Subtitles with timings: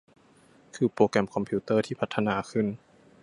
[0.75, 2.67] คือโปรแกรมคอมพิวเตอร์ที่พัฒนาขึ้น